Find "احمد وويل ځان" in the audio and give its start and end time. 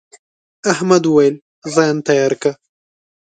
0.71-1.95